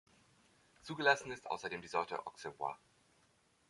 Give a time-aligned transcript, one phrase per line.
[0.81, 2.75] Zugelassen ist außerdem die Sorte Auxerrois.